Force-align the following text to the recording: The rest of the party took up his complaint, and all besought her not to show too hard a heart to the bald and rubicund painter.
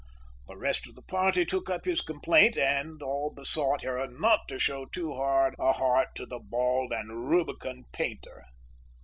The 0.47 0.57
rest 0.57 0.87
of 0.87 0.95
the 0.95 1.03
party 1.03 1.45
took 1.45 1.69
up 1.69 1.85
his 1.85 2.01
complaint, 2.01 2.57
and 2.57 3.03
all 3.03 3.29
besought 3.31 3.83
her 3.83 4.07
not 4.07 4.47
to 4.47 4.57
show 4.57 4.87
too 4.87 5.13
hard 5.13 5.53
a 5.59 5.73
heart 5.73 6.07
to 6.15 6.25
the 6.25 6.39
bald 6.39 6.91
and 6.91 7.29
rubicund 7.29 7.85
painter. 7.91 8.45